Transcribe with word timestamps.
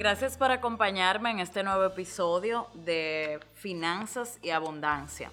Gracias 0.00 0.38
por 0.38 0.50
acompañarme 0.50 1.30
en 1.30 1.40
este 1.40 1.62
nuevo 1.62 1.84
episodio 1.84 2.68
de 2.72 3.38
Finanzas 3.52 4.38
y 4.40 4.48
Abundancia. 4.48 5.30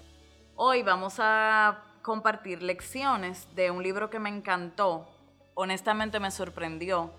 Hoy 0.56 0.82
vamos 0.82 1.14
a 1.20 1.84
compartir 2.02 2.62
lecciones 2.62 3.48
de 3.56 3.70
un 3.70 3.82
libro 3.82 4.10
que 4.10 4.18
me 4.18 4.28
encantó, 4.28 5.08
honestamente 5.54 6.20
me 6.20 6.30
sorprendió. 6.30 7.14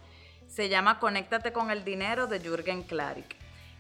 Se 0.47 0.69
llama 0.69 0.99
Conéctate 0.99 1.51
con 1.51 1.71
el 1.71 1.83
dinero 1.83 2.27
de 2.27 2.39
Jürgen 2.39 2.83
Klarik. 2.83 3.35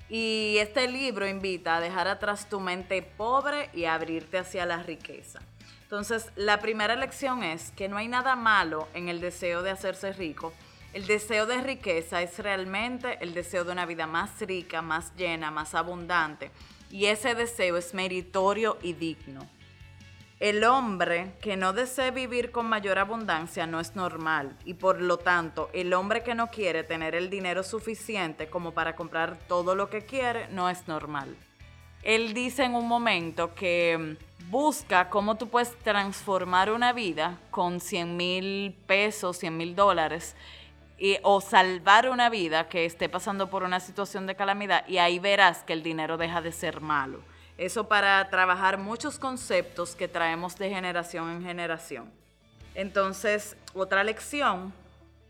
Y 0.09 0.55
este 0.57 0.87
libro 0.87 1.27
invita 1.27 1.75
a 1.75 1.79
dejar 1.79 2.07
atrás 2.07 2.49
tu 2.49 2.59
mente 2.59 3.03
pobre 3.03 3.69
y 3.73 3.85
abrirte 3.85 4.39
hacia 4.39 4.65
la 4.65 4.81
riqueza. 4.81 5.41
Entonces, 5.83 6.31
la 6.35 6.59
primera 6.59 6.95
lección 6.95 7.43
es 7.43 7.69
que 7.77 7.87
no 7.87 7.97
hay 7.97 8.07
nada 8.07 8.35
malo 8.35 8.87
en 8.95 9.09
el 9.09 9.21
deseo 9.21 9.61
de 9.61 9.69
hacerse 9.69 10.11
rico. 10.11 10.53
El 10.91 11.05
deseo 11.05 11.45
de 11.45 11.61
riqueza 11.61 12.23
es 12.23 12.39
realmente 12.39 13.19
el 13.21 13.35
deseo 13.35 13.63
de 13.63 13.71
una 13.71 13.85
vida 13.85 14.07
más 14.07 14.41
rica, 14.41 14.81
más 14.81 15.15
llena, 15.15 15.51
más 15.51 15.75
abundante. 15.75 16.49
Y 16.89 17.05
ese 17.05 17.35
deseo 17.35 17.77
es 17.77 17.93
meritorio 17.93 18.77
y 18.81 18.93
digno. 18.93 19.47
El 20.39 20.63
hombre 20.63 21.33
que 21.41 21.57
no 21.57 21.73
desee 21.73 22.09
vivir 22.09 22.51
con 22.51 22.67
mayor 22.67 22.97
abundancia 22.97 23.67
no 23.67 23.79
es 23.79 23.95
normal 23.95 24.57
y 24.63 24.73
por 24.75 25.01
lo 25.01 25.17
tanto 25.17 25.69
el 25.73 25.93
hombre 25.93 26.23
que 26.23 26.33
no 26.33 26.47
quiere 26.47 26.83
tener 26.83 27.13
el 27.13 27.29
dinero 27.29 27.61
suficiente 27.61 28.47
como 28.47 28.71
para 28.71 28.95
comprar 28.95 29.37
todo 29.37 29.75
lo 29.75 29.89
que 29.89 30.05
quiere 30.05 30.47
no 30.47 30.69
es 30.69 30.87
normal. 30.87 31.35
Él 32.03 32.33
dice 32.33 32.63
en 32.63 32.73
un 32.73 32.87
momento 32.87 33.53
que 33.53 34.15
busca 34.49 35.09
cómo 35.09 35.35
tú 35.35 35.49
puedes 35.49 35.77
transformar 35.79 36.71
una 36.71 36.93
vida 36.93 37.37
con 37.51 37.81
100 37.81 38.15
mil 38.15 38.73
pesos, 38.87 39.37
100 39.37 39.57
mil 39.57 39.75
dólares, 39.75 40.35
o 41.23 41.41
salvar 41.41 42.09
una 42.09 42.29
vida 42.29 42.67
que 42.67 42.85
esté 42.85 43.09
pasando 43.09 43.49
por 43.49 43.63
una 43.63 43.79
situación 43.79 44.27
de 44.27 44.35
calamidad 44.35 44.87
y 44.87 44.97
ahí 44.97 45.19
verás 45.19 45.63
que 45.63 45.73
el 45.73 45.83
dinero 45.83 46.17
deja 46.17 46.41
de 46.41 46.51
ser 46.51 46.81
malo. 46.81 47.21
Eso 47.57 47.87
para 47.87 48.29
trabajar 48.29 48.77
muchos 48.77 49.19
conceptos 49.19 49.95
que 49.95 50.07
traemos 50.07 50.57
de 50.57 50.69
generación 50.69 51.29
en 51.29 51.43
generación. 51.43 52.11
Entonces, 52.75 53.57
otra 53.73 54.03
lección 54.03 54.73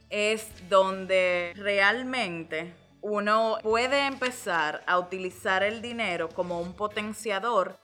es 0.09 0.48
donde 0.70 1.53
realmente 1.56 2.73
uno 3.02 3.58
puede 3.64 4.06
empezar 4.06 4.83
a 4.86 5.00
utilizar 5.00 5.64
el 5.64 5.81
dinero 5.81 6.30
como 6.30 6.59
un 6.59 6.73
potenciador 6.73 7.80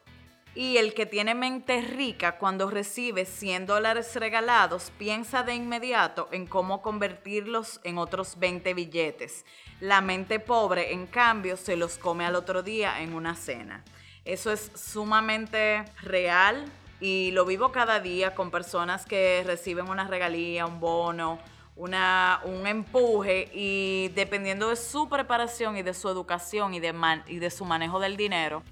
y 0.55 0.77
el 0.77 0.93
que 0.93 1.05
tiene 1.05 1.35
mente 1.35 1.81
rica 1.81 2.37
cuando 2.37 2.69
recibe 2.69 3.25
100 3.25 3.65
dólares 3.65 4.15
regalados 4.15 4.91
piensa 4.97 5.43
de 5.43 5.53
inmediato 5.53 6.29
en 6.31 6.47
cómo 6.47 6.81
convertirlos 6.81 7.81
en 7.83 7.97
otros 7.97 8.39
20 8.39 8.73
billetes. 8.73 9.45
La 9.81 9.99
mente 9.99 10.39
pobre, 10.39 10.93
en 10.93 11.07
cambio, 11.07 11.57
se 11.57 11.75
los 11.75 11.97
come 11.97 12.25
al 12.25 12.35
otro 12.35 12.63
día 12.63 13.01
en 13.01 13.13
una 13.13 13.35
cena. 13.35 13.83
Eso 14.23 14.51
es 14.51 14.71
sumamente 14.73 15.83
real 16.01 16.71
y 17.01 17.31
lo 17.31 17.45
vivo 17.45 17.73
cada 17.73 17.99
día 17.99 18.33
con 18.33 18.49
personas 18.49 19.05
que 19.05 19.43
reciben 19.45 19.89
una 19.89 20.07
regalía, 20.07 20.65
un 20.65 20.79
bono, 20.79 21.37
una, 21.75 22.39
un 22.45 22.65
empuje 22.65 23.49
y 23.53 24.09
dependiendo 24.15 24.69
de 24.69 24.77
su 24.77 25.09
preparación 25.09 25.75
y 25.75 25.83
de 25.83 25.93
su 25.93 26.07
educación 26.07 26.73
y 26.73 26.79
de, 26.79 26.93
y 27.27 27.39
de 27.39 27.51
su 27.51 27.65
manejo 27.65 27.99
del 27.99 28.15
dinero, 28.15 28.63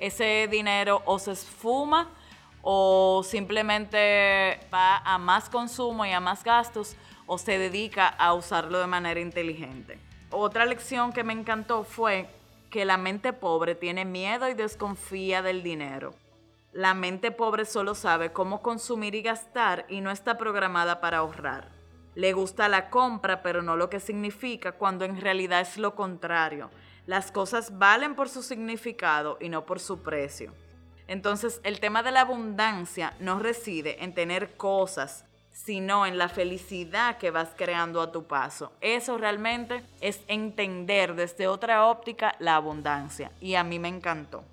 ese 0.00 0.48
dinero 0.50 1.02
o 1.04 1.18
se 1.18 1.32
esfuma 1.32 2.08
o 2.62 3.22
simplemente 3.24 4.58
va 4.72 4.98
a 4.98 5.18
más 5.18 5.48
consumo 5.48 6.04
y 6.04 6.10
a 6.10 6.20
más 6.20 6.42
gastos 6.42 6.96
o 7.26 7.38
se 7.38 7.58
dedica 7.58 8.08
a 8.08 8.34
usarlo 8.34 8.80
de 8.80 8.86
manera 8.86 9.20
inteligente. 9.20 9.98
Otra 10.30 10.64
lección 10.64 11.12
que 11.12 11.22
me 11.22 11.32
encantó 11.32 11.84
fue 11.84 12.28
que 12.70 12.84
la 12.84 12.96
mente 12.96 13.32
pobre 13.32 13.74
tiene 13.74 14.04
miedo 14.04 14.48
y 14.48 14.54
desconfía 14.54 15.42
del 15.42 15.62
dinero. 15.62 16.14
La 16.72 16.94
mente 16.94 17.30
pobre 17.30 17.64
solo 17.64 17.94
sabe 17.94 18.32
cómo 18.32 18.62
consumir 18.62 19.14
y 19.14 19.22
gastar 19.22 19.86
y 19.88 20.00
no 20.00 20.10
está 20.10 20.38
programada 20.38 21.00
para 21.00 21.18
ahorrar. 21.18 21.68
Le 22.14 22.32
gusta 22.32 22.68
la 22.68 22.90
compra, 22.90 23.42
pero 23.42 23.62
no 23.62 23.76
lo 23.76 23.90
que 23.90 24.00
significa, 24.00 24.72
cuando 24.72 25.04
en 25.04 25.20
realidad 25.20 25.60
es 25.60 25.78
lo 25.78 25.94
contrario. 25.94 26.70
Las 27.06 27.32
cosas 27.32 27.78
valen 27.78 28.14
por 28.14 28.28
su 28.28 28.42
significado 28.42 29.38
y 29.40 29.48
no 29.48 29.64
por 29.64 29.80
su 29.80 30.02
precio. 30.02 30.52
Entonces, 31.08 31.60
el 31.64 31.80
tema 31.80 32.02
de 32.02 32.12
la 32.12 32.20
abundancia 32.20 33.14
no 33.18 33.38
reside 33.40 34.04
en 34.04 34.14
tener 34.14 34.56
cosas, 34.56 35.24
sino 35.52 36.06
en 36.06 36.18
la 36.18 36.28
felicidad 36.28 37.18
que 37.18 37.32
vas 37.32 37.48
creando 37.56 38.00
a 38.00 38.12
tu 38.12 38.24
paso. 38.24 38.72
Eso 38.80 39.18
realmente 39.18 39.82
es 40.00 40.20
entender 40.28 41.16
desde 41.16 41.48
otra 41.48 41.86
óptica 41.86 42.36
la 42.38 42.54
abundancia 42.54 43.32
y 43.40 43.56
a 43.56 43.64
mí 43.64 43.78
me 43.78 43.88
encantó. 43.88 44.44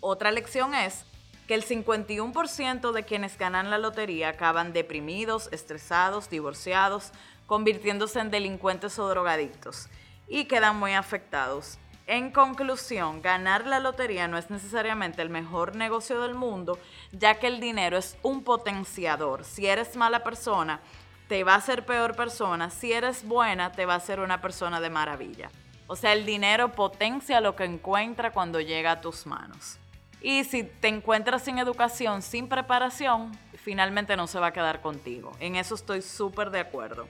Otra 0.00 0.32
lección 0.32 0.74
es 0.74 1.04
que 1.46 1.54
el 1.54 1.64
51% 1.64 2.92
de 2.92 3.02
quienes 3.02 3.36
ganan 3.36 3.68
la 3.68 3.78
lotería 3.78 4.30
acaban 4.30 4.72
deprimidos, 4.72 5.48
estresados, 5.52 6.30
divorciados, 6.30 7.12
convirtiéndose 7.46 8.20
en 8.20 8.30
delincuentes 8.30 8.98
o 8.98 9.08
drogadictos 9.08 9.88
y 10.28 10.44
quedan 10.44 10.78
muy 10.78 10.94
afectados. 10.94 11.78
En 12.06 12.30
conclusión, 12.30 13.22
ganar 13.22 13.66
la 13.66 13.78
lotería 13.78 14.26
no 14.26 14.36
es 14.36 14.50
necesariamente 14.50 15.22
el 15.22 15.30
mejor 15.30 15.76
negocio 15.76 16.20
del 16.20 16.34
mundo, 16.34 16.78
ya 17.12 17.38
que 17.38 17.46
el 17.46 17.60
dinero 17.60 17.96
es 17.96 18.16
un 18.22 18.42
potenciador. 18.42 19.44
Si 19.44 19.66
eres 19.66 19.96
mala 19.96 20.24
persona, 20.24 20.80
te 21.28 21.44
va 21.44 21.54
a 21.54 21.58
hacer 21.58 21.86
peor 21.86 22.16
persona. 22.16 22.70
Si 22.70 22.92
eres 22.92 23.26
buena, 23.26 23.72
te 23.72 23.86
va 23.86 23.94
a 23.94 23.98
hacer 23.98 24.20
una 24.20 24.40
persona 24.40 24.80
de 24.80 24.90
maravilla. 24.90 25.50
O 25.86 25.96
sea, 25.96 26.12
el 26.12 26.26
dinero 26.26 26.72
potencia 26.72 27.40
lo 27.40 27.54
que 27.54 27.64
encuentra 27.64 28.32
cuando 28.32 28.60
llega 28.60 28.92
a 28.92 29.00
tus 29.00 29.26
manos. 29.26 29.78
Y 30.20 30.44
si 30.44 30.64
te 30.64 30.88
encuentras 30.88 31.42
sin 31.42 31.58
educación, 31.58 32.22
sin 32.22 32.48
preparación, 32.48 33.32
finalmente 33.56 34.16
no 34.16 34.26
se 34.26 34.38
va 34.38 34.48
a 34.48 34.52
quedar 34.52 34.80
contigo. 34.80 35.32
En 35.40 35.56
eso 35.56 35.74
estoy 35.74 36.02
súper 36.02 36.50
de 36.50 36.60
acuerdo. 36.60 37.08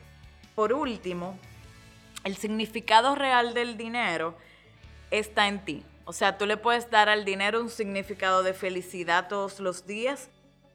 Por 0.55 0.73
último, 0.73 1.39
el 2.25 2.37
significado 2.37 3.15
real 3.15 3.55
del 3.55 3.77
dinero 3.77 4.37
está 5.11 5.49
en 5.49 5.65
ti. 5.65 5.85
O 6.05 6.13
sea, 6.13 6.39
tú 6.39 6.47
le 6.47 6.57
puedes 6.57 6.91
dar 6.91 7.09
al 7.09 7.25
dinero 7.25 7.61
un 7.61 7.71
significado 7.71 8.43
de 8.43 8.55
felicidad 8.55 9.29
todos 9.29 9.61
los 9.61 9.87
días 9.87 10.29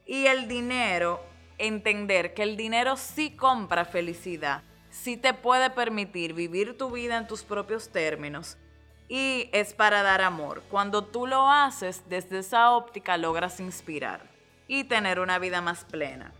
y 0.06 0.26
el 0.26 0.48
dinero, 0.48 1.22
entender 1.58 2.32
que 2.34 2.42
el 2.42 2.56
dinero 2.56 2.96
sí 2.96 3.30
compra 3.30 3.84
felicidad, 3.84 4.62
sí 4.90 5.16
te 5.16 5.34
puede 5.34 5.70
permitir 5.70 6.32
vivir 6.32 6.78
tu 6.78 6.90
vida 6.90 7.18
en 7.18 7.26
tus 7.26 7.42
propios 7.42 7.90
términos 7.90 8.56
y 9.08 9.50
es 9.52 9.74
para 9.74 10.02
dar 10.02 10.22
amor. 10.22 10.62
Cuando 10.70 11.04
tú 11.04 11.26
lo 11.26 11.50
haces 11.50 12.02
desde 12.08 12.38
esa 12.38 12.72
óptica 12.72 13.16
logras 13.16 13.60
inspirar 13.60 14.22
y 14.66 14.84
tener 14.84 15.20
una 15.20 15.38
vida 15.38 15.60
más 15.60 15.84
plena. 15.84 16.32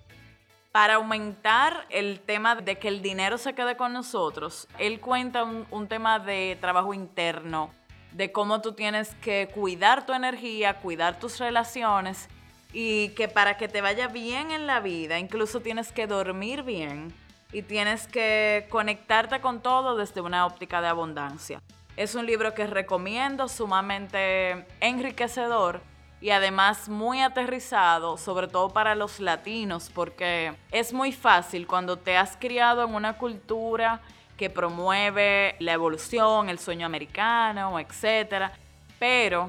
Para 0.79 0.95
aumentar 0.95 1.87
el 1.91 2.21
tema 2.21 2.55
de 2.55 2.79
que 2.79 2.87
el 2.87 3.03
dinero 3.03 3.37
se 3.37 3.53
quede 3.53 3.77
con 3.77 3.93
nosotros, 3.93 4.69
él 4.79 5.01
cuenta 5.01 5.43
un, 5.43 5.89
tema 5.89 6.21
de 6.21 6.57
trabajo 6.61 6.95
interno, 6.95 7.73
de 8.13 8.31
cómo 8.31 8.61
tú 8.61 8.75
tienes 8.75 9.13
que 9.17 9.51
cuidar 9.53 10.07
tu 10.07 10.13
energía, 10.13 10.75
cuidar 10.75 11.19
tus 11.19 11.41
relaciones 11.41 12.29
y 12.73 13.09
que 13.17 13.27
para 13.27 13.57
que 13.57 13.67
te 13.67 13.81
vaya 13.81 14.07
bien 14.07 14.53
en 14.53 14.69
la 14.69 14.79
vida, 14.79 15.19
incluso 15.19 15.59
tienes 15.59 15.91
que 15.91 16.07
dormir 16.07 16.63
bien 16.63 17.13
y 17.53 17.63
tienes 17.63 18.07
que 18.07 18.69
conectarte 18.71 19.41
con 19.41 19.61
todo 19.61 19.97
desde 19.97 20.21
una 20.21 20.47
óptica 20.47 20.81
de 20.81 20.87
abundancia. 20.87 21.61
Es 21.97 22.15
un 22.15 22.25
libro 22.25 22.55
que 22.55 22.69
recomiendo, 22.69 23.49
sumamente 23.49 24.65
enriquecedor 24.79 25.81
y 26.21 26.31
además 26.31 26.89
muy 26.89 27.21
aterrizado, 27.21 28.17
sobre 28.17 28.49
todo 28.49 28.71
para 28.71 28.95
los 28.95 29.21
latinos, 29.21 29.91
porque 29.95 30.55
es 30.73 30.93
muy 30.93 31.13
fácil 31.13 31.67
cuando 31.67 31.97
te 31.97 32.17
has 32.17 32.37
criado 32.37 32.85
en 32.85 32.95
una 32.95 33.19
cultura 33.19 34.01
que 34.37 34.51
promueve 34.51 35.57
la 35.59 35.73
evolución, 35.73 36.49
el 36.49 36.59
sueño 36.59 36.87
americano, 36.87 37.79
etc. 37.79 38.51
Pero 38.99 39.49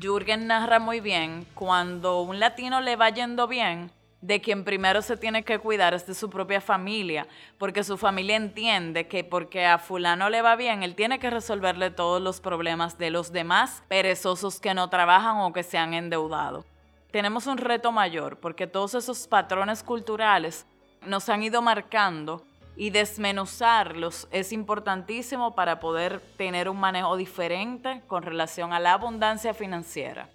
Jürgen 0.00 0.46
narra 0.46 0.78
muy 0.78 1.00
bien 1.00 1.46
cuando 1.54 2.22
un 2.22 2.38
latino 2.38 2.80
le 2.80 2.96
va 2.96 3.10
yendo 3.10 3.46
bien, 3.46 3.90
de 4.20 4.40
quien 4.40 4.64
primero 4.64 5.00
se 5.02 5.16
tiene 5.16 5.44
que 5.44 5.58
cuidar 5.58 5.94
es 5.94 6.06
de 6.06 6.14
su 6.14 6.28
propia 6.28 6.60
familia, 6.60 7.26
porque 7.58 7.84
su 7.84 7.96
familia 7.96 8.36
entiende 8.36 9.08
que 9.08 9.24
porque 9.24 9.64
a 9.64 9.78
fulano 9.78 10.28
le 10.28 10.42
va 10.42 10.56
bien, 10.56 10.82
él 10.82 10.94
tiene 10.94 11.18
que 11.18 11.30
resolverle 11.30 11.90
todos 11.90 12.20
los 12.20 12.40
problemas 12.40 12.98
de 12.98 13.10
los 13.10 13.32
demás 13.32 13.82
perezosos 13.88 14.60
que 14.60 14.74
no 14.74 14.90
trabajan 14.90 15.38
o 15.38 15.52
que 15.52 15.62
se 15.62 15.78
han 15.78 15.94
endeudado. 15.94 16.64
Tenemos 17.10 17.46
un 17.46 17.58
reto 17.58 17.92
mayor, 17.92 18.38
porque 18.38 18.66
todos 18.66 18.94
esos 18.94 19.26
patrones 19.26 19.82
culturales 19.82 20.66
nos 21.06 21.28
han 21.28 21.42
ido 21.42 21.62
marcando 21.62 22.44
y 22.76 22.90
desmenuzarlos 22.90 24.28
es 24.30 24.52
importantísimo 24.52 25.54
para 25.54 25.80
poder 25.80 26.20
tener 26.36 26.68
un 26.68 26.78
manejo 26.78 27.16
diferente 27.16 28.02
con 28.06 28.22
relación 28.22 28.72
a 28.72 28.78
la 28.78 28.92
abundancia 28.92 29.54
financiera. 29.54 30.28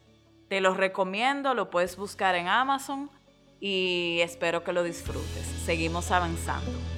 Te 0.49 0.59
lo 0.59 0.73
recomiendo, 0.73 1.53
lo 1.53 1.69
puedes 1.69 1.95
buscar 1.95 2.35
en 2.35 2.47
Amazon 2.47 3.09
y 3.59 4.19
espero 4.21 4.63
que 4.63 4.73
lo 4.73 4.83
disfrutes. 4.83 5.45
Seguimos 5.65 6.11
avanzando. 6.11 6.94